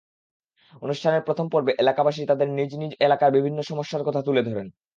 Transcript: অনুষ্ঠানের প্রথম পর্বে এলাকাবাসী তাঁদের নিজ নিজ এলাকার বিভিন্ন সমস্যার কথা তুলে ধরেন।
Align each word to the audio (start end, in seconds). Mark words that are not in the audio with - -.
অনুষ্ঠানের 0.81 1.25
প্রথম 1.25 1.45
পর্বে 1.49 1.71
এলাকাবাসী 1.79 2.21
তাঁদের 2.25 2.49
নিজ 2.49 2.71
নিজ 2.75 2.91
এলাকার 2.99 3.29
বিভিন্ন 3.31 3.59
সমস্যার 3.61 4.05
কথা 4.07 4.21
তুলে 4.21 4.41
ধরেন। 4.43 4.67